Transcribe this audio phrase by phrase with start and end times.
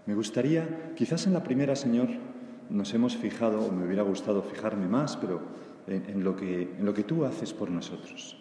[0.06, 2.29] me gustaría, quizás en la primera, Señor,
[2.70, 5.42] nos hemos fijado, o me hubiera gustado fijarme más, pero
[5.88, 8.38] en, en, lo, que, en lo que tú haces por nosotros.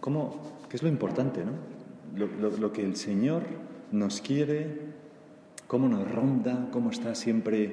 [0.00, 1.52] Cómo, ¿Qué es lo importante, no?
[2.16, 3.42] Lo, lo, lo, que el Señor
[3.90, 4.80] nos quiere,
[5.66, 7.64] cómo nos ronda, cómo está siempre,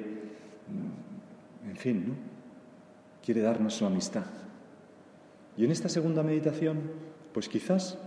[1.68, 2.14] en fin, ¿no?
[3.24, 4.26] Quiere darnos su amistad.
[5.56, 6.78] Y en esta segunda meditación,
[7.34, 7.98] pues quizás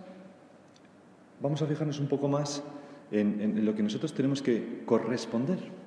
[1.41, 2.63] vamos a fijarnos un poco más
[3.11, 5.83] en, en lo que nosotros tenemos que corresponder.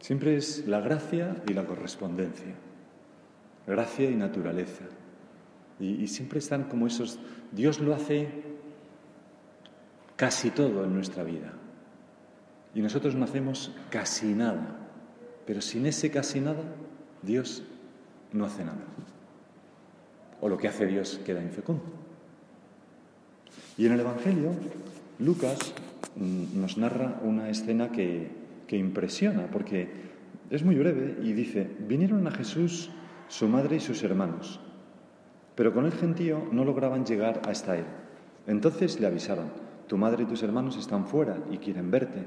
[0.00, 2.54] Siempre es la gracia y la correspondencia,
[3.66, 4.84] gracia y naturaleza.
[5.78, 7.18] Y, siempre están como esos,
[7.52, 8.28] Dios lo hace
[10.16, 11.52] casi todo en nuestra vida.
[12.74, 14.78] Y nosotros no hacemos casi nada.
[15.46, 16.62] Pero sin ese casi nada,
[17.22, 17.62] Dios
[18.32, 18.84] no hace nada.
[20.40, 21.84] O lo que hace Dios queda infecundo.
[23.78, 24.52] Y en el Evangelio,
[25.18, 25.58] Lucas
[26.16, 28.30] nos narra una escena que,
[28.66, 29.88] que impresiona, porque
[30.50, 32.90] es muy breve y dice, vinieron a Jesús
[33.28, 34.60] su madre y sus hermanos,
[35.54, 37.84] pero con el gentío no lograban llegar hasta él.
[38.46, 39.50] Entonces le avisaron,
[39.88, 42.24] tu madre y tus hermanos están fuera y quieren verte.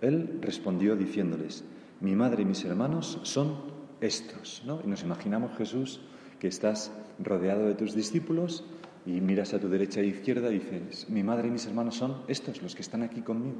[0.00, 1.64] Él respondió diciéndoles,
[2.00, 3.56] mi madre y mis hermanos son
[4.00, 4.62] estos.
[4.64, 4.80] ¿no?
[4.84, 6.00] Y nos imaginamos, Jesús,
[6.38, 8.64] que estás rodeado de tus discípulos
[9.04, 12.22] y miras a tu derecha e izquierda y dices, mi madre y mis hermanos son
[12.28, 13.58] estos, los que están aquí conmigo.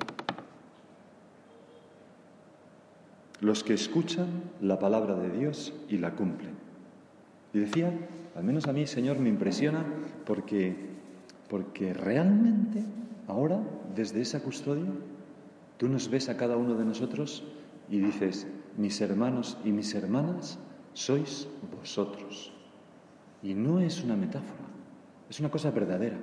[3.41, 4.29] Los que escuchan
[4.61, 6.55] la palabra de Dios y la cumplen.
[7.55, 7.93] Y decía,
[8.37, 9.85] al menos a mí, Señor, me impresiona
[10.27, 10.77] porque,
[11.49, 12.85] porque realmente
[13.27, 13.61] ahora,
[13.95, 14.91] desde esa custodia,
[15.79, 17.43] tú nos ves a cada uno de nosotros
[17.89, 18.47] y dices,
[18.77, 20.59] mis hermanos y mis hermanas
[20.93, 22.53] sois vosotros.
[23.43, 24.69] Y no es una metáfora,
[25.29, 26.19] es una cosa verdadera.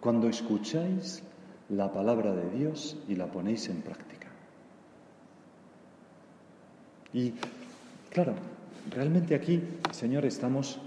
[0.00, 1.22] Cuando escucháis
[1.68, 4.17] la palabra de Dios y la ponéis en práctica.
[7.12, 7.34] Y
[8.10, 8.34] claro,
[8.90, 10.78] realmente aquí, Señor, estamos,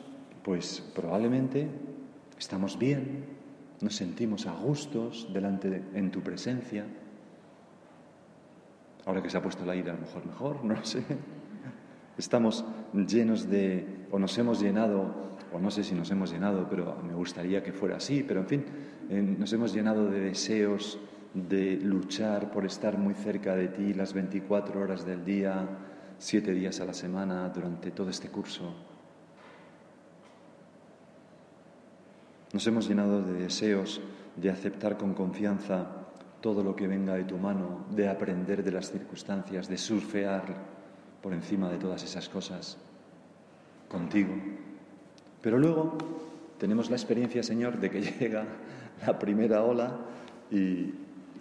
[0.44, 1.68] pues probablemente
[2.38, 3.26] estamos bien,
[3.82, 6.86] nos sentimos a gustos delante de, en tu presencia.
[9.06, 11.04] Ahora que se ha puesto el aire, a lo mejor mejor, no lo sé.
[12.18, 16.98] Estamos llenos de, o nos hemos llenado, o no sé si nos hemos llenado, pero
[17.02, 18.66] me gustaría que fuera así, pero en fin,
[19.10, 21.00] eh, nos hemos llenado de deseos
[21.34, 25.68] de luchar por estar muy cerca de ti las 24 horas del día,
[26.22, 28.72] siete días a la semana durante todo este curso.
[32.54, 34.00] Nos hemos llenado de deseos
[34.36, 35.88] de aceptar con confianza
[36.40, 40.44] todo lo que venga de tu mano, de aprender de las circunstancias, de surfear
[41.24, 42.78] por encima de todas esas cosas
[43.90, 44.36] contigo.
[45.42, 45.98] Pero luego
[46.60, 48.46] tenemos la experiencia, Señor, de que llega
[49.08, 49.98] la primera ola
[50.52, 50.94] y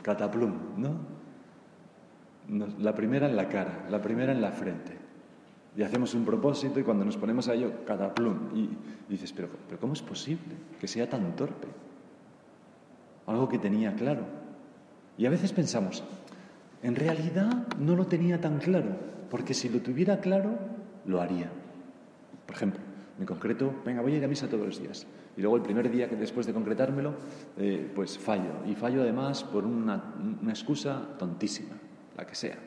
[0.03, 1.20] cataplum, ¿no?
[2.79, 4.97] La primera en la cara, la primera en la frente.
[5.77, 8.57] Y hacemos un propósito y cuando nos ponemos a ello, cataplum.
[8.57, 8.69] Y,
[9.09, 11.69] dices, pero, pero ¿cómo es posible que sea tan torpe?
[13.27, 14.25] Algo que tenía claro.
[15.17, 16.03] Y a veces pensamos,
[16.83, 18.97] en realidad no lo tenía tan claro,
[19.31, 20.59] porque si lo tuviera claro,
[21.05, 21.51] lo haría.
[22.47, 22.81] Por ejemplo,
[23.19, 25.07] en concreto, venga, voy a ir a misa todos los días.
[25.37, 27.15] Y luego el primer día que después de concretármelo,
[27.59, 28.65] eh, pues fallo.
[28.67, 31.77] Y fallo además por una, una excusa tontísima,
[32.17, 32.59] la que sea.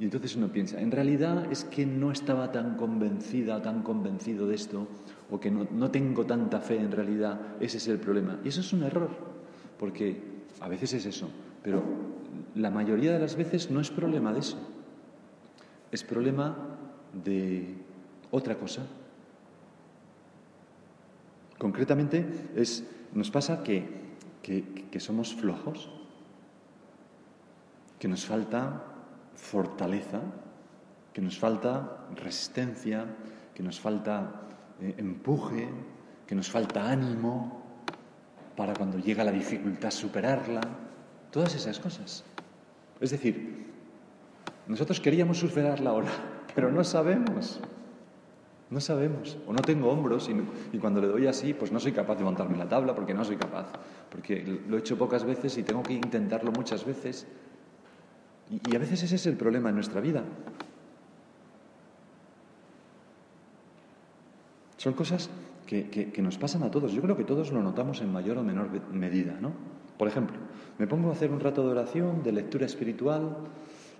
[0.00, 4.54] Y entonces uno piensa, en realidad es que no estaba tan convencida, tan convencido de
[4.54, 4.88] esto,
[5.30, 8.38] o que no, no, tengo tanta fe en realidad, ese es el problema.
[8.42, 9.10] Y eso es un error,
[9.78, 10.22] porque
[10.60, 11.28] a veces es eso,
[11.62, 11.82] pero
[12.54, 14.56] la mayoría de las veces no es problema de eso,
[15.92, 16.56] es problema
[17.12, 17.74] de
[18.30, 18.86] otra cosa.
[21.58, 22.24] Concretamente,
[22.56, 23.86] es, nos pasa que,
[24.40, 25.90] que, que somos flojos,
[28.00, 28.82] que nos falta
[29.36, 30.22] fortaleza,
[31.12, 33.04] que nos falta resistencia,
[33.54, 34.40] que nos falta
[34.80, 35.68] eh, empuje,
[36.26, 37.60] que nos falta ánimo
[38.56, 40.62] para cuando llega la dificultad superarla,
[41.30, 42.24] todas esas cosas.
[43.00, 43.68] Es decir,
[44.66, 46.10] nosotros queríamos superarla ahora,
[46.54, 47.60] pero no sabemos.
[48.70, 51.90] No sabemos, o no tengo hombros y, y, cuando le doy así, pues no soy
[51.90, 53.66] capaz de montarme la tabla porque no soy capaz,
[54.08, 57.26] porque lo he hecho pocas veces y tengo que intentarlo muchas veces.
[58.50, 60.24] Y, a veces ese es el problema en nuestra vida.
[64.76, 65.30] Son cosas
[65.66, 66.92] que, que, nos pasan a todos.
[66.92, 69.52] Yo creo que todos lo notamos en mayor o menor medida, ¿no?
[69.98, 70.36] Por ejemplo,
[70.78, 73.36] me pongo a hacer un rato de oración, de lectura espiritual,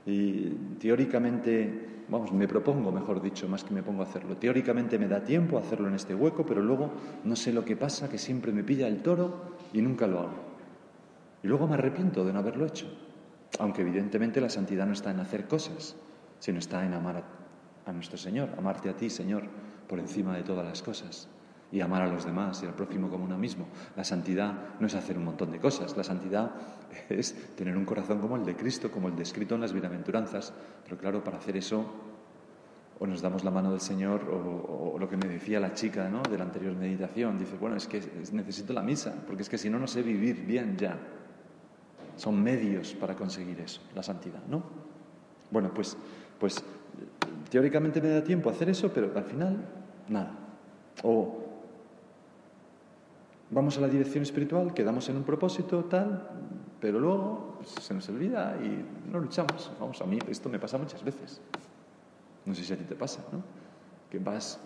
[0.06, 0.48] y
[0.80, 4.36] teóricamente, vamos, me propongo, mejor dicho, más que me pongo a hacerlo.
[4.36, 6.90] Teóricamente me da tiempo a hacerlo en este hueco, pero luego
[7.24, 10.50] no sé lo que pasa, que siempre me pilla el toro y nunca lo hago.
[11.42, 12.86] Y luego me arrepiento de no haberlo hecho.
[13.58, 15.96] Aunque evidentemente la santidad no está en hacer cosas,
[16.38, 17.24] sino está en amar
[17.86, 19.44] a, nuestro Señor, amarte a ti, Señor,
[19.88, 21.28] por encima de todas las cosas
[21.72, 23.66] y amar a los demás y al prójimo como uno mismo.
[23.96, 26.52] La santidad no es hacer un montón de cosas, la santidad
[27.08, 30.52] es tener un corazón como el de Cristo, como el descrito en las bienaventuranzas.
[30.84, 31.84] Pero claro, para hacer eso
[33.00, 36.22] o nos damos la mano del Señor o, lo que me decía la chica ¿no?
[36.22, 39.70] de la anterior meditación, dice, bueno, es que necesito la misa, porque es que si
[39.70, 40.98] no, no sé vivir bien ya.
[42.20, 44.62] Son medios para conseguir eso, la santidad, ¿no?
[45.50, 45.96] Bueno, pues,
[46.38, 46.62] pues
[47.48, 49.56] teóricamente me da tiempo a hacer eso, pero al final,
[50.06, 50.30] nada.
[51.02, 51.38] O
[53.48, 56.28] vamos a la dirección espiritual, quedamos en un propósito tal,
[56.78, 59.72] pero luego pues, se nos olvida y no luchamos.
[59.80, 61.40] Vamos, a mí esto me pasa muchas veces.
[62.44, 63.42] No sé si a ti te pasa, ¿no?
[64.10, 64.60] Que vas,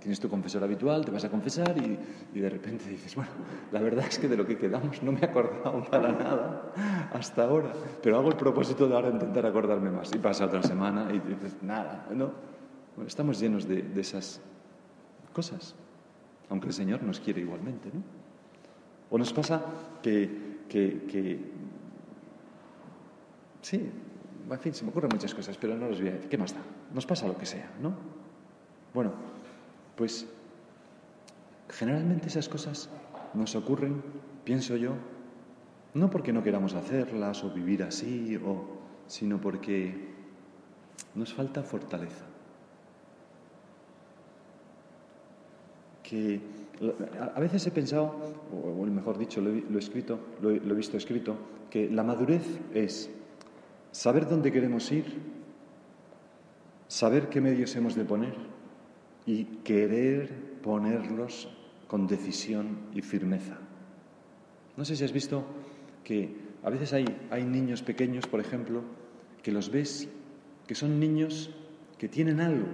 [0.00, 1.98] tienes tu confesor habitual, te vas a confesar y,
[2.36, 3.30] y, de repente dices, bueno,
[3.72, 6.72] la verdad es que de lo que quedamos no me he acordado para nada
[7.12, 7.72] hasta ahora,
[8.02, 10.12] pero hago el propósito de ahora intentar acordarme más.
[10.14, 12.32] Y pasa otra semana y dices, nada, ¿no?
[12.96, 14.40] Bueno, estamos llenos de, de esas
[15.32, 15.74] cosas
[16.50, 17.90] aunque el Señor nos quiere igualmente.
[17.92, 18.02] ¿no?
[19.10, 19.62] O nos pasa
[20.02, 21.38] que, que,
[23.62, 23.90] sí,
[24.50, 26.28] en fin, se me ocurren muchas cosas, pero no los voy a decir.
[26.28, 26.60] ¿Qué más da?
[26.92, 27.94] Nos pasa lo que sea, ¿no?
[28.92, 29.12] Bueno,
[29.96, 30.26] pues
[31.68, 32.88] generalmente esas cosas
[33.34, 34.02] nos ocurren,
[34.44, 34.92] pienso yo,
[35.94, 38.38] no porque no queramos hacerlas o vivir así,
[39.06, 40.12] sino porque
[41.14, 42.24] nos falta fortaleza.
[46.04, 46.38] que
[47.34, 48.14] a veces he pensado,
[48.52, 51.34] o mejor dicho, lo he, escrito, lo he, visto escrito,
[51.70, 52.44] que la madurez
[52.74, 53.10] es
[53.90, 55.06] saber dónde queremos ir,
[56.86, 58.53] saber qué medios hemos de poner
[59.26, 60.30] y querer
[60.62, 61.48] ponerlos
[61.88, 63.58] con decisión y firmeza.
[64.76, 65.44] No sé si has visto
[66.02, 68.82] que a veces hay, hay niños pequeños, por ejemplo,
[69.42, 70.08] que los ves,
[70.66, 71.50] que son niños
[71.98, 72.66] que tienen algo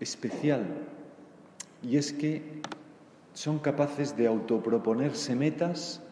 [0.00, 0.66] especial
[1.82, 2.62] y es que
[3.34, 6.02] son capaces de autoproponerse metas,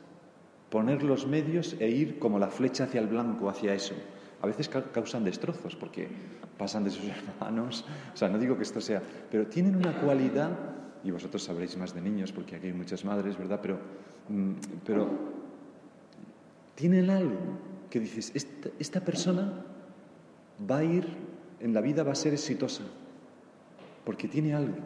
[0.71, 3.95] poner los medios e ir como la flecha hacia el blanco, hacia eso.
[4.43, 6.09] A veces causan destrozos porque
[6.57, 10.51] pasan de sus hermanos, o sea, no digo que esto sea, pero tienen una cualidad,
[11.03, 13.61] y vosotros sabréis más de niños porque aquí hay muchas madres, ¿verdad?
[13.63, 13.79] Pero,
[14.29, 14.53] mm,
[14.85, 15.09] pero
[16.75, 17.39] tienen algo
[17.89, 18.33] que dices,
[18.79, 19.65] esta, persona
[20.71, 21.07] va a ir,
[21.61, 22.85] en la vida va a ser exitosa,
[24.05, 24.77] porque tiene algo.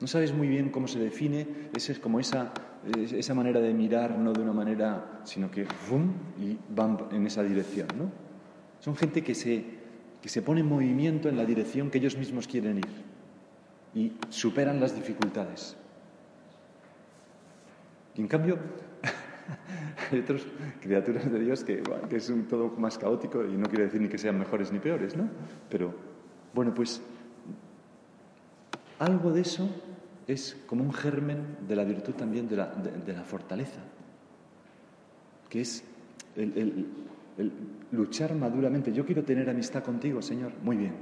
[0.00, 1.46] No sabes muy bien cómo se define,
[1.76, 2.52] es como esa,
[2.94, 6.12] esa manera de mirar, no de una manera, sino que ¡fum!
[6.40, 7.88] y van en esa dirección.
[7.96, 8.27] ¿no?
[8.80, 9.64] Son gente que se,
[10.22, 13.08] que se pone en movimiento en la dirección que ellos mismos quieren ir
[13.94, 15.76] y superan las dificultades.
[18.14, 18.58] Y en cambio,
[20.12, 20.42] hay otras
[20.80, 24.08] criaturas de Dios que, que es un todo más caótico y no quiere decir ni
[24.08, 25.28] que sean mejores ni peores, ¿no?
[25.70, 25.94] Pero,
[26.54, 27.00] bueno, pues
[28.98, 29.68] algo de eso
[30.26, 33.80] es como un germen de la virtud también de la, de, la fortaleza,
[35.48, 35.82] que es
[36.36, 36.86] el,
[37.92, 38.92] luchar maduramente.
[38.92, 40.52] Yo quiero tener amistad contigo, Señor.
[40.62, 40.92] Muy bien,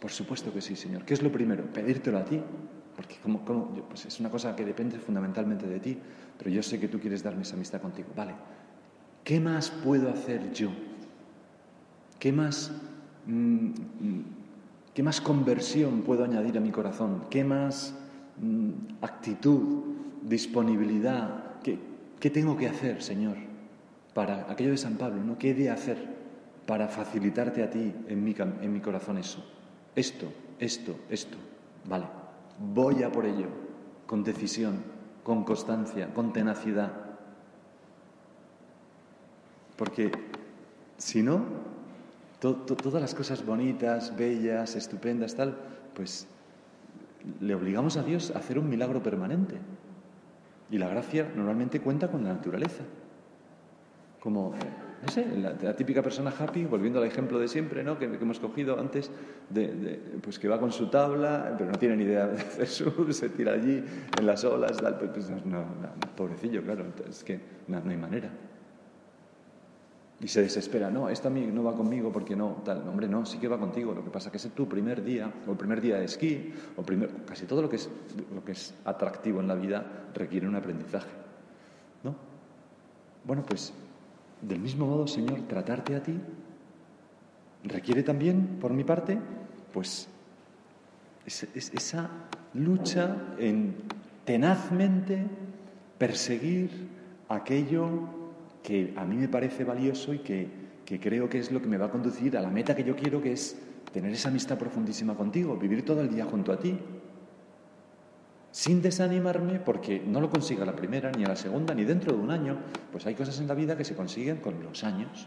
[0.00, 1.04] por supuesto que sí, Señor.
[1.04, 1.64] ¿Qué es lo primero?
[1.72, 2.40] Pedírtelo a ti,
[2.96, 3.40] porque como,
[3.88, 5.98] pues es una cosa que depende fundamentalmente de ti,
[6.38, 8.08] pero yo sé que tú quieres darme esa amistad contigo.
[8.16, 8.34] Vale,
[9.24, 10.70] ¿qué más puedo hacer yo?
[12.18, 12.72] ¿Qué más...
[13.26, 14.24] Mm, mm,
[14.94, 17.24] ¿Qué más conversión puedo añadir a mi corazón?
[17.30, 17.94] ¿Qué más
[18.38, 19.84] mm, actitud,
[20.22, 21.60] disponibilidad?
[21.62, 23.36] ¿Qué, tengo que hacer, Señor?
[24.14, 25.38] Para aquello de San Pablo, ¿no?
[25.38, 25.96] ¿Qué he de hacer
[26.66, 29.44] para facilitarte a ti en mi, corazón eso?
[29.96, 31.36] Esto, esto, esto.
[31.84, 32.04] Vale,
[32.58, 33.46] voy a por ello,
[34.06, 34.82] con decisión,
[35.22, 36.92] con constancia, con tenacidad.
[39.76, 40.12] Porque
[40.98, 41.44] si no,
[42.38, 45.56] todas las cosas bonitas, bellas, estupendas, tal,
[45.94, 46.26] pues
[47.40, 49.56] le obligamos a Dios a hacer un milagro permanente.
[50.70, 52.82] Y la gracia normalmente cuenta con la naturaleza.
[54.22, 54.54] Como,
[55.02, 57.98] no sé, la, típica persona happy, volviendo al ejemplo de siempre, ¿no?
[57.98, 59.10] Que, hemos cogido antes,
[59.50, 63.10] de, pues que va con su tabla, pero no tiene ni idea de hacer surf,
[63.12, 63.82] se tira allí
[64.16, 65.64] en las olas, tal, pues, pues no,
[66.16, 68.30] pobrecillo, claro, es que no hay manera.
[70.20, 73.48] y se desespera, no, esta no va conmigo porque no, tal, hombre, no, sí que
[73.48, 75.96] va contigo, lo que pasa es que es tu primer día, o el primer día
[75.96, 77.90] de esquí, o primer, casi todo lo que, es,
[78.32, 81.10] lo que es atractivo en la vida requiere un aprendizaje,
[82.04, 82.14] ¿no?
[83.24, 83.72] Bueno, pues,
[84.42, 86.18] del mismo modo, Señor, tratarte a ti
[87.64, 89.18] requiere también, por mi parte,
[89.72, 90.08] pues,
[91.26, 92.10] esa
[92.54, 93.74] lucha en
[94.24, 95.24] tenazmente
[95.98, 96.70] perseguir
[97.28, 98.08] aquello
[98.62, 100.62] que a mí me parece valioso y que,
[101.00, 103.22] creo que es lo que me va a conducir a la meta que yo quiero,
[103.22, 103.56] que es
[103.92, 106.78] tener esa amistad profundísima contigo, vivir todo el día junto a ti,
[108.52, 112.30] sin desanimarme porque no lo consiga la primera, ni la segunda, ni dentro de un
[112.30, 112.58] año.
[112.92, 115.26] Pues hay cosas en la vida que se consiguen con los años,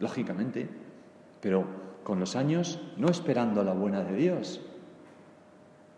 [0.00, 0.68] lógicamente,
[1.40, 1.64] pero
[2.02, 4.60] con los años no esperando la buena de Dios,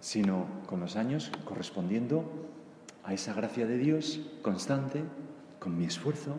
[0.01, 2.25] sino con los años correspondiendo
[3.05, 5.03] a esa gracia de Dios constante
[5.59, 6.37] con mi esfuerzo.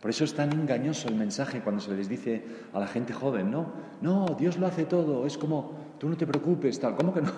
[0.00, 3.50] Por eso es tan engañoso el mensaje cuando se les dice a la gente joven,
[3.50, 7.20] no, no, Dios lo hace todo, es como, tú no te preocupes, tal, ¿cómo que
[7.22, 7.30] no?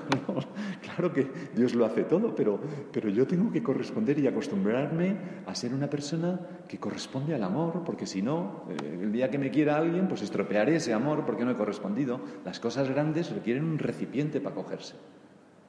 [0.82, 2.58] claro que Dios lo hace todo, pero,
[2.92, 7.82] pero yo tengo que corresponder y acostumbrarme a ser una persona que corresponde al amor,
[7.84, 11.44] porque si no, eh, el día que me quiera alguien, pues estropearé ese amor porque
[11.44, 12.20] no he correspondido.
[12.44, 14.94] Las cosas grandes requieren un recipiente para cogerse,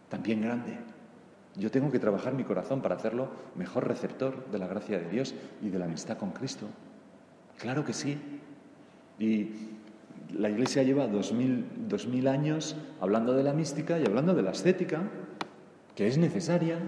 [0.10, 0.78] también grande.
[1.56, 5.34] Yo tengo que trabajar mi corazón para hacerlo mejor receptor de la gracia de Dios
[5.62, 6.68] y de la amistad con Cristo.
[7.58, 8.18] Claro que sí.
[9.18, 9.50] Y
[10.34, 15.02] la Iglesia lleva dos mil, años hablando de la mística y hablando de la estética,
[15.96, 16.80] que es necesaria.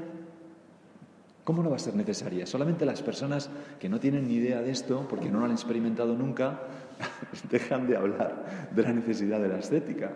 [1.43, 2.45] ¿Cómo no va a ser necesaria?
[2.45, 6.15] Solamente las personas que no tienen ni idea de esto, porque no lo han experimentado
[6.15, 6.61] nunca,
[7.49, 10.11] dejan de hablar de la necesidad de la estética.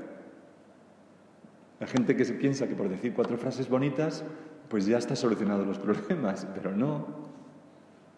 [1.80, 4.24] La gente que se piensa que por decir cuatro frases bonitas,
[4.70, 7.24] pues ya está solucionado los problemas, pero no.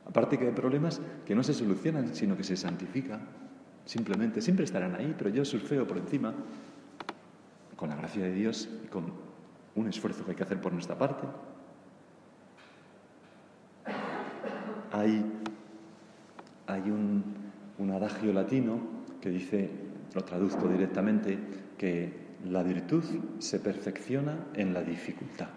[0.05, 3.44] Aparte que hay problemas que no se solucionan, sino que se santifican.
[3.85, 6.33] Simplemente, siempre estarán ahí, pero yo surfeo por encima,
[7.75, 9.13] con la gracia de Dios y con
[9.75, 11.27] un esfuerzo que hay que hacer por nuestra parte.
[14.91, 15.23] Hay,
[16.89, 17.23] un,
[17.77, 18.79] un adagio latino
[19.21, 19.69] que dice,
[20.13, 21.37] lo traduzco directamente,
[21.77, 23.03] que la virtud
[23.39, 25.49] se perfecciona en la dificultad.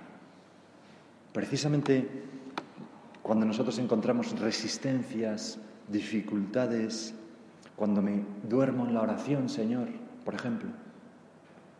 [1.32, 2.08] Precisamente
[3.28, 7.14] cuando nosotros encontramos resistencias, dificultades,
[7.78, 9.86] cuando me duermo en la oración, Señor,
[10.24, 10.68] por ejemplo,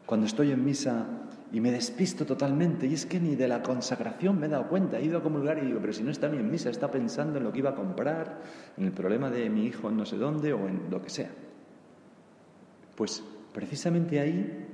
[0.07, 1.07] cuando estoy en misa
[1.51, 4.99] y me despisto totalmente, y es que ni de la consagración me he dado cuenta,
[4.99, 7.39] he ido a comulgar y digo, pero si no está ni en misa, está pensando
[7.39, 8.41] en lo que iba a comprar,
[8.77, 11.31] en el problema de mi hijo en no sé dónde o en lo que sea.
[12.95, 14.67] Pues precisamente ahí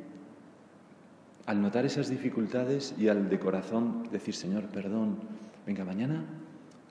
[1.47, 5.19] al notar esas dificultades y al de corazón decir, Señor, perdón,
[5.67, 6.25] venga, mañana,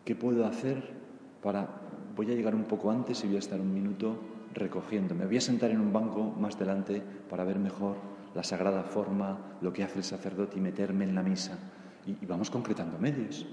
[0.06, 0.84] ¿qué puedo hacer
[1.42, 1.82] para...
[2.16, 4.18] Voy a llegar un poco antes y voy a estar un minuto
[4.54, 5.26] recogiéndome.
[5.26, 7.98] Voy a sentar en un banco más delante para ver mejor
[8.36, 11.58] la sagrada forma, lo que hace el sacerdote y meterme en la misa.
[12.06, 13.46] Y, vamos concretando medios.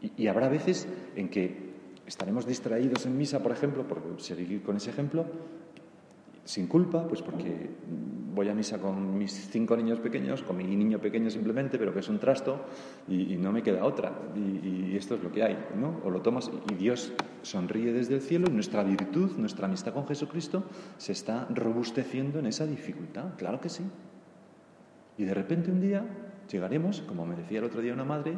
[0.00, 1.74] Y, y, habrá veces en que
[2.06, 5.24] estaremos distraídos en misa, por ejemplo, por seguir con ese ejemplo,
[6.44, 7.70] sin culpa, pues porque
[8.34, 12.00] voy a misa con mis cinco niños pequeños, con mi niño pequeño simplemente, pero que
[12.00, 12.64] es un trasto
[13.08, 14.12] y, no me queda otra.
[14.34, 16.00] Y, esto es lo que hay, ¿no?
[16.04, 20.06] O lo tomas y Dios sonríe desde el cielo y nuestra virtud, nuestra amistad con
[20.06, 20.64] Jesucristo
[20.98, 23.82] se está robusteciendo en esa dificultad, claro que sí.
[25.16, 26.04] Y de repente un día
[26.50, 28.36] llegaremos, como me decía el otro día una madre,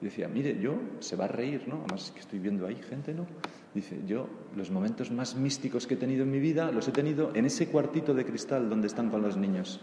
[0.00, 1.76] decía, mire, yo se va a reír, ¿no?
[1.84, 3.26] Además que estoy viendo ahí gente, ¿no?
[3.74, 7.34] Dice, yo los momentos más místicos que he tenido en mi vida los he tenido
[7.34, 9.80] en ese cuartito de cristal donde están con los niños.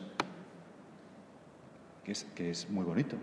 [2.03, 3.17] Que es, que es muy bonito,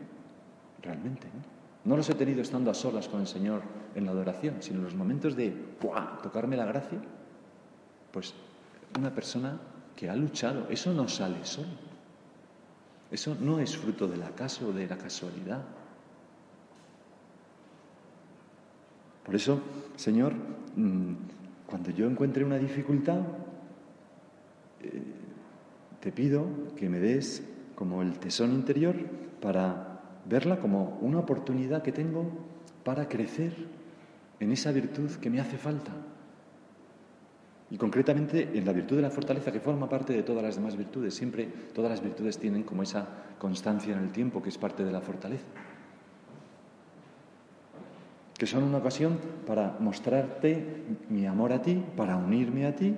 [0.83, 1.27] realmente.
[1.27, 1.63] ¿no?
[1.85, 3.63] no los he tenido estando a solas con el Señor
[3.95, 5.51] en la adoración, sino en los momentos de
[6.23, 6.99] tocarme la gracia.
[8.13, 8.35] Pues
[8.99, 9.59] una persona
[9.97, 11.93] que ha luchado, eso no sale solo.
[13.11, 15.63] Eso no es fruto del acaso o de la casualidad.
[19.25, 19.61] Por eso,
[19.97, 20.35] Señor,
[20.77, 21.15] mm,
[21.67, 23.21] cuando yo encuentre una dificultad,
[24.83, 25.03] eh,
[26.01, 27.43] te pido que me des
[27.75, 28.97] como el tesón interior
[29.41, 32.27] para verla como una oportunidad que tengo
[32.85, 33.55] para crecer
[34.41, 35.93] en esa virtud que me hace falta.
[37.71, 40.77] Y concretamente en la virtud de la fortaleza que forma parte de todas las demás
[40.77, 41.15] virtudes.
[41.15, 44.93] Siempre todas las virtudes tienen como esa constancia en el tiempo que es parte de
[44.93, 45.47] la fortaleza
[48.43, 52.93] que son una ocasión para mostrarte mi amor a ti, para unirme a ti,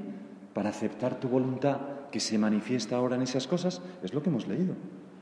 [0.54, 4.48] para aceptar tu voluntad que se manifiesta ahora en esas cosas, es lo que hemos
[4.48, 4.74] leído.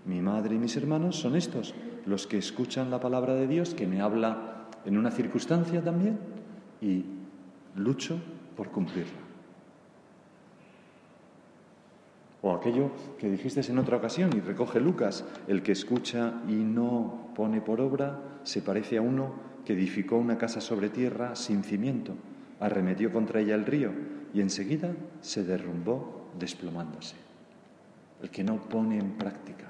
[0.06, 1.74] Mi madre y mis hermanos son estos,
[2.06, 6.20] los que escuchan la palabra de Dios, que me habla en una circunstancia también,
[6.80, 7.04] y
[7.74, 8.16] lucho
[8.56, 9.18] por cumplirla.
[12.42, 17.32] O aquello que dijiste en otra ocasión y recoge Lucas, el que escucha y no
[17.34, 19.34] pone por obra se parece a uno
[19.64, 22.14] que edificó una casa sobre tierra sin cimiento,
[22.60, 23.92] arremetió contra ella el río
[24.34, 27.16] y enseguida se derrumbó desplomándose.
[28.22, 29.66] El que no pone en práctica,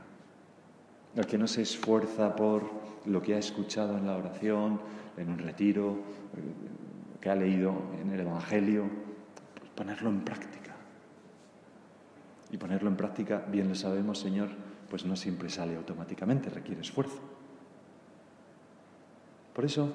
[1.16, 2.70] el que no se esfuerza por
[3.06, 4.80] lo que ha escuchado en la oración,
[5.16, 5.98] en un retiro,
[6.36, 8.84] eh, que ha leído en el Evangelio,
[9.58, 10.74] pues ponerlo en práctica.
[12.50, 14.50] Y ponerlo en práctica, bien lo sabemos, Señor,
[14.90, 17.31] pues no siempre sale automáticamente, requiere esfuerzo.
[19.54, 19.92] Por eso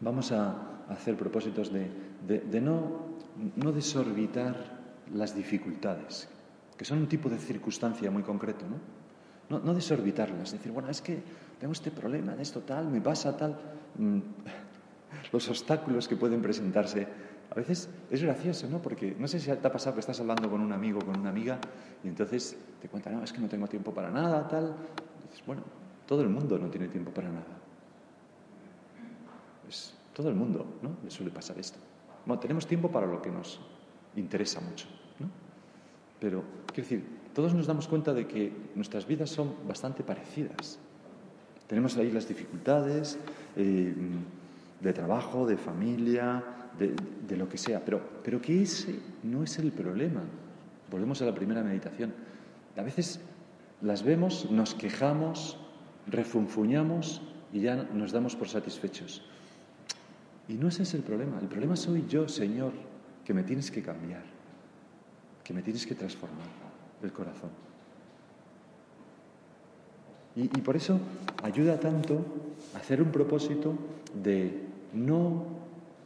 [0.00, 4.54] vamos a hacer propósitos de, no, desorbitar
[5.14, 6.28] las dificultades,
[6.76, 8.98] que son un tipo de circunstancia muy concreto, ¿no?
[9.48, 11.22] No, desorbitarlas, decir, bueno, es que
[11.58, 13.56] tengo este problema, de esto tal, me pasa tal.
[13.96, 14.18] Mm,
[15.32, 17.06] los obstáculos que pueden presentarse.
[17.50, 18.82] A veces es gracioso, ¿no?
[18.82, 21.30] Porque no sé si te ha pasado que estás hablando con un amigo, con una
[21.30, 21.58] amiga,
[22.04, 24.74] y entonces te cuentan, no, es que no tengo tiempo para nada, tal.
[25.22, 25.62] dices, bueno,
[26.06, 27.57] todo el mundo no tiene tiempo para nada.
[30.18, 30.96] Todo el mundo, ¿no?
[31.04, 31.78] Le suele pasar esto.
[32.26, 33.60] Bueno, tenemos tiempo para lo que nos
[34.16, 34.88] interesa mucho,
[35.20, 35.28] ¿no?
[36.18, 40.80] Pero, quiero decir, todos nos damos cuenta de que nuestras vidas son bastante parecidas.
[41.68, 43.16] Tenemos ahí las dificultades
[43.54, 43.94] eh,
[44.80, 46.42] de trabajo, de familia,
[46.76, 50.22] de, lo que sea, pero, pero que ese no es el problema.
[50.90, 52.12] Volvemos a la primera meditación.
[52.76, 53.20] A veces
[53.82, 55.58] las vemos, nos quejamos,
[56.08, 57.22] refunfuñamos
[57.52, 59.22] y ya nos damos por satisfechos.
[60.48, 61.38] Y no ese es el problema.
[61.40, 62.72] El problema soy yo, Señor,
[63.24, 64.22] que me tienes que cambiar,
[65.44, 66.46] que me tienes que transformar
[67.02, 67.50] el corazón.
[70.34, 71.00] Y, por eso
[71.42, 72.24] ayuda tanto
[72.74, 73.74] hacer un propósito
[74.22, 74.62] de
[74.94, 75.44] no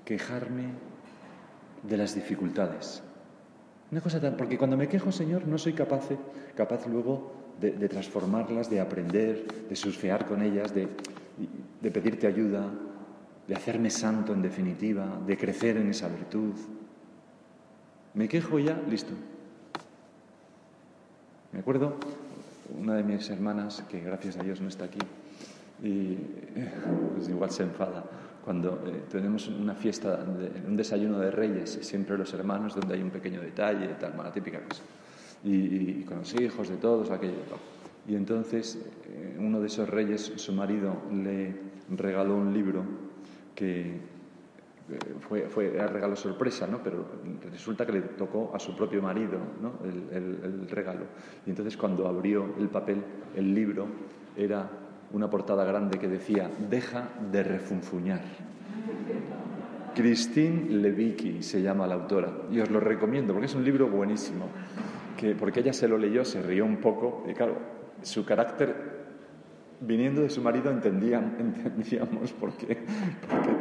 [0.06, 0.68] quejarme
[1.82, 3.02] de las dificultades.
[3.90, 6.08] Una cosa tan, porque cuando me quejo, Señor, no soy capaz,
[6.56, 7.30] capaz luego
[7.60, 10.88] de, transformarlas, de aprender, de surfear con ellas, de,
[11.82, 12.72] de pedirte ayuda,
[13.52, 16.54] de hacerme santo en definitiva, de crecer en esa virtud.
[18.14, 19.12] Me quejo ya, listo.
[21.52, 21.96] Me acuerdo
[22.78, 25.00] una de mis hermanas, que gracias a Dios no está aquí,
[25.82, 26.16] y
[27.14, 28.02] pues igual se enfada,
[28.42, 30.24] cuando eh, tenemos una fiesta,
[30.66, 34.60] un desayuno de reyes, siempre los hermanos, donde hay un pequeño detalle, tal, la típica
[34.60, 34.82] cosa,
[35.44, 37.34] y, con los hijos de todos, aquello.
[38.08, 41.54] Y entonces eh, uno de esos reyes, su marido, le
[41.90, 43.11] regaló un libro
[43.54, 44.00] que
[44.90, 46.82] eh, fue, fue era regalo sorpresa, ¿no?
[46.82, 47.06] pero
[47.50, 49.74] resulta que le tocó a su propio marido ¿no?
[49.84, 51.04] el, regalo.
[51.46, 53.02] Y entonces cuando abrió el papel,
[53.36, 53.86] el libro
[54.36, 54.68] era
[55.12, 58.22] una portada grande que decía, deja de refunfuñar.
[59.94, 64.46] Christine Levicki se llama la autora y os lo recomiendo porque es un libro buenísimo,
[65.18, 67.56] que porque ella se lo leyó, se rió un poco y claro,
[68.00, 69.01] su carácter
[69.86, 72.78] viniendo de su marido entendían, entendíamos por qué,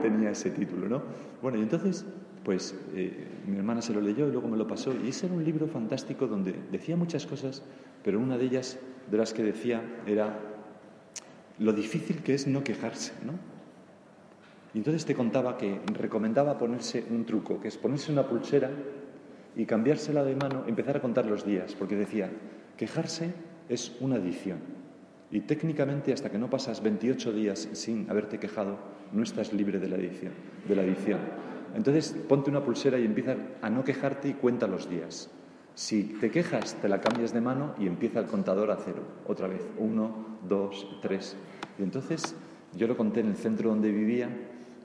[0.01, 1.01] tenía ese título, ¿no?
[1.41, 2.05] Bueno, y entonces,
[2.43, 5.35] pues eh, mi hermana se lo leyó y luego me lo pasó, y ese era
[5.35, 7.63] un libro fantástico donde decía muchas cosas,
[8.03, 8.79] pero una de ellas,
[9.09, 10.39] de las que decía, era
[11.59, 13.33] lo difícil que es no quejarse, ¿no?
[14.73, 18.69] Y entonces te contaba que recomendaba ponerse un truco, que es ponerse una pulsera
[19.55, 22.31] y cambiársela de mano, empezar a contar los días, porque decía,
[22.77, 23.33] quejarse
[23.67, 24.80] es una adicción.
[25.31, 28.77] Y técnicamente, hasta que no pasas 28 días sin haberte quejado,
[29.13, 30.33] no estás libre de la adicción.
[30.67, 31.19] De la adicción.
[31.73, 35.29] Entonces, ponte una pulsera y empieza a no quejarte y cuenta los días.
[35.73, 39.03] Si te quejas, te la cambias de mano y empieza el contador a cero.
[39.25, 41.37] Otra vez, uno, dos, tres.
[41.79, 42.35] Y entonces,
[42.75, 44.29] yo lo conté en el centro donde vivía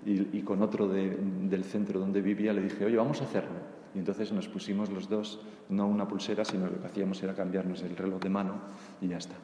[0.04, 3.76] y, con otro del centro donde vivía le dije, oye, vamos a hacerlo.
[3.96, 7.82] Y entonces nos pusimos los dos, no una pulsera, sino lo que hacíamos era cambiarnos
[7.82, 8.54] el reloj de mano
[9.00, 9.34] y ya está.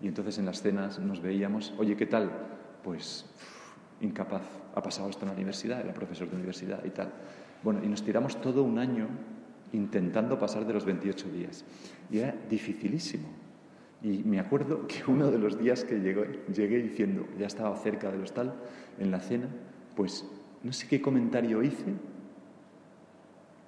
[0.00, 2.30] Y entonces en las cenas nos veíamos, oye, ¿qué tal?
[2.82, 3.26] Pues
[4.00, 4.42] incapaz,
[4.74, 7.12] ha pasado esto en la universidad, era profesor de universidad y tal.
[7.62, 9.08] Bueno, y nos tiramos todo un año
[9.72, 11.64] intentando pasar de los 28 días.
[12.10, 13.28] Y era dificilísimo.
[14.02, 18.22] Y me acuerdo que uno de los días que llegué diciendo, ya estaba cerca del
[18.22, 18.54] hostal,
[18.98, 19.48] en la cena,
[19.94, 20.26] pues
[20.62, 21.92] no sé qué comentario hice,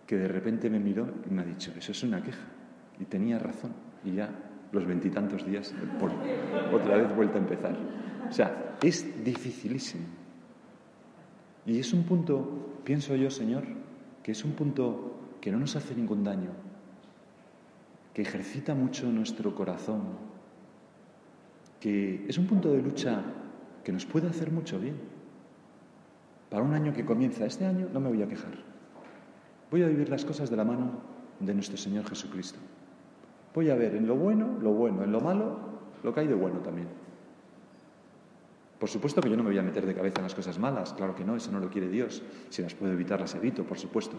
[0.06, 2.46] que de repente me miró y me ha dicho, eso es una queja.
[2.98, 3.72] Y tenía razón.
[4.04, 4.30] Y ya
[4.72, 6.10] los veintitantos días, por
[6.72, 7.76] otra vez vuelta a empezar.
[8.28, 10.04] O sea, es dificilísimo.
[11.66, 13.64] Y es un punto, pienso yo, Señor,
[14.22, 16.50] que es un punto que no nos hace ningún daño,
[18.14, 20.02] que ejercita mucho nuestro corazón,
[21.78, 23.22] que es un punto de lucha
[23.84, 24.96] que nos puede hacer mucho bien.
[26.48, 28.52] para un año que comienza este año, no me voy a quejar.
[29.70, 31.00] Voy a vivir las cosas de la mano
[31.40, 32.58] de nuestro Señor Jesucristo.
[33.54, 35.58] Voy a ver en lo bueno, lo bueno, en lo malo,
[36.02, 36.88] lo que hay de bueno también.
[38.78, 40.92] Por supuesto que yo no me voy a meter de cabeza en las cosas malas,
[40.94, 42.22] claro que no, eso no lo quiere Dios.
[42.48, 44.16] Si las puedo evitar, las evito, por supuesto.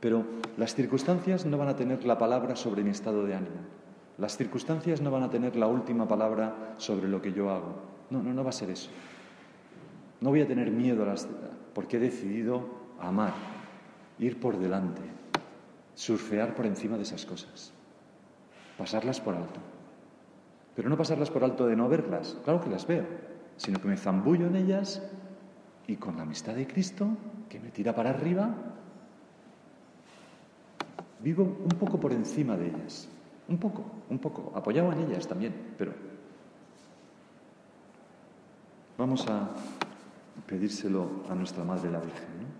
[0.00, 0.24] Pero
[0.58, 3.56] las circunstancias no van a tener la palabra sobre mi estado de ánimo.
[4.18, 7.76] Las circunstancias no van a tener la última palabra sobre lo que yo hago.
[8.10, 8.90] No, no, no va a ser eso.
[10.20, 11.28] No voy a tener miedo a las,
[11.74, 12.66] porque he decidido
[13.00, 13.34] amar,
[14.18, 15.02] ir por delante,
[15.94, 17.73] surfear por encima de esas cosas,
[18.78, 19.60] pasarlas por alto.
[20.74, 23.04] Pero no pasarlas por alto de no verlas, claro que las veo,
[23.56, 25.02] sino que me zambullo en ellas
[25.86, 27.08] y con la amistad de Cristo,
[27.48, 28.54] que me tira para arriba,
[31.20, 33.08] vivo un poco por encima de ellas.
[33.46, 35.92] Un poco, un poco, apoyado en ellas también, pero
[38.96, 39.50] vamos a
[40.46, 42.53] pedírselo a nuestra Madre la Virgen.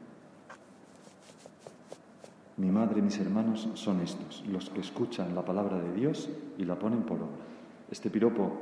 [2.56, 6.64] Mi madre y mis hermanos son estos, los que escuchan la palabra de Dios y
[6.64, 7.44] la ponen por obra.
[7.90, 8.52] Este piropo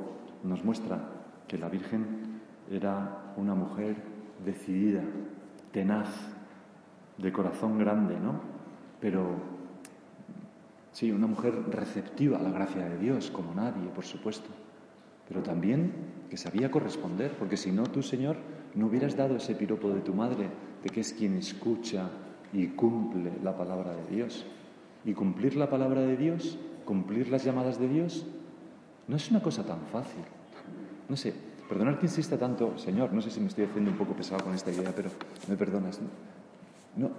[0.43, 0.99] nos muestra
[1.47, 3.97] que la Virgen era una mujer
[4.43, 5.03] decidida,
[5.71, 6.09] tenaz,
[7.17, 8.41] de corazón grande, ¿no?
[8.99, 9.35] Pero
[10.91, 14.49] sí, una mujer receptiva a la gracia de Dios, como nadie, por supuesto.
[15.27, 15.93] Pero también
[16.29, 18.37] que sabía corresponder, porque si no, tú, Señor,
[18.75, 20.49] no hubieras dado ese piropo de tu madre,
[20.83, 22.09] de que es quien escucha
[22.53, 24.45] y cumple la palabra de Dios.
[25.03, 28.25] Y cumplir la palabra de Dios, cumplir las llamadas de Dios,
[29.07, 30.23] no es una cosa tan fácil.
[31.09, 31.33] No sé,
[31.67, 34.53] perdonar que insista tanto, Señor, no sé si me estoy haciendo un poco pesado con
[34.53, 35.09] esta idea, pero
[35.49, 35.99] me perdonas.
[36.95, 37.09] No.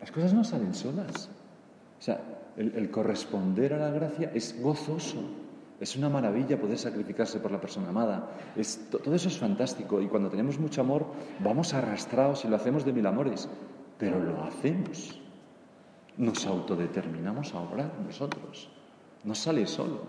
[0.00, 1.28] Las cosas no salen solas.
[1.98, 2.20] O sea,
[2.56, 5.47] el corresponder a la gracia es gozoso.
[5.80, 8.30] Es una maravilla poder sacrificarse por la persona amada.
[8.90, 11.06] todo eso es fantástico y cuando tenemos mucho amor
[11.38, 13.48] vamos arrastrados y lo hacemos de mil amores,
[13.96, 15.20] pero lo hacemos.
[16.16, 18.68] Nos autodeterminamos a obrar nosotros.
[19.22, 20.02] No sale solo.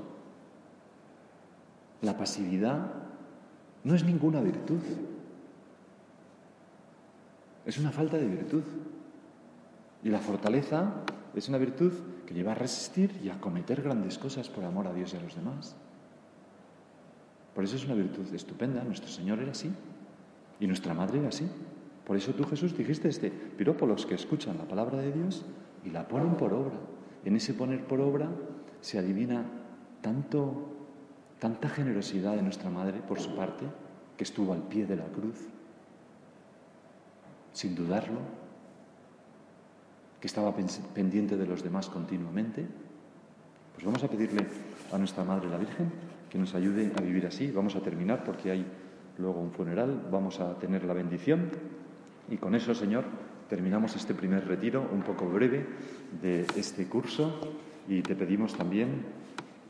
[2.01, 2.91] La pasividad
[3.83, 4.81] no es ninguna virtud.
[7.65, 8.63] Es una falta de virtud.
[10.03, 10.93] Y la fortaleza
[11.35, 11.93] es una virtud
[12.29, 15.19] que lleva a resistir y a cometer grandes cosas por amor a Dios y a
[15.19, 15.75] los demás.
[17.55, 18.83] Por eso es una virtud estupenda.
[18.83, 19.71] Nuestro Señor era así
[20.59, 21.49] y nuestra Madre era así.
[22.05, 25.43] Por eso tú, Jesús, dijiste este piropo los que escuchan la palabra de Dios
[25.83, 26.77] y la ponen por obra.
[27.25, 28.29] En ese poner por obra
[28.79, 29.45] se adivina
[30.01, 30.71] tanto,
[31.39, 33.65] tanta generosidad de nuestra Madre por su parte,
[34.17, 35.47] que estuvo al pie de la cruz,
[37.53, 38.19] sin dudarlo,
[40.19, 40.53] que estaba
[40.93, 42.65] pendiente de los demás continuamente,
[43.73, 44.45] pues vamos a pedirle
[44.91, 45.91] a nuestra Madre la Virgen
[46.29, 47.51] que nos ayude a vivir así.
[47.51, 48.65] Vamos a terminar porque hay
[49.17, 51.49] luego un funeral, vamos a tener la bendición.
[52.29, 53.05] Y con eso, Señor,
[53.49, 55.65] terminamos este primer retiro un poco breve
[56.21, 57.39] de este curso.
[57.87, 59.05] Y te pedimos también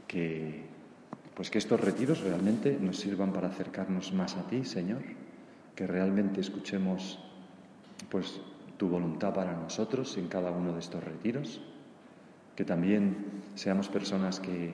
[0.08, 0.68] que
[1.36, 5.02] pues que estos retiros realmente nos sirvan para acercarnos más a ti, Señor,
[5.74, 7.24] que realmente escuchemos
[8.10, 8.42] pues
[8.80, 11.62] tu voluntad para nosotros en cada uno de estos retiros,
[12.56, 14.74] que también seamos personas que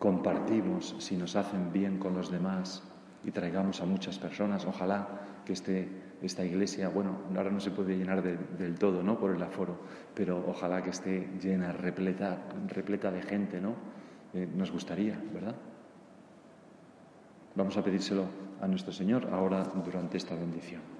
[0.00, 2.82] compartimos si nos hacen bien con los demás
[3.22, 4.66] y traigamos a muchas personas.
[4.66, 5.88] Ojalá que este,
[6.22, 9.16] esta iglesia, bueno, ahora no se puede llenar del todo, ¿no?
[9.20, 9.78] Por el aforo,
[10.12, 13.74] pero ojalá que esté llena, repleta, repleta de gente, ¿no?
[14.34, 15.54] Eh, nos gustaría, ¿verdad?
[17.54, 18.24] Vamos a pedírselo
[18.60, 20.99] a nuestro Señor ahora durante esta bendición.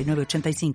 [0.03, 0.73] 85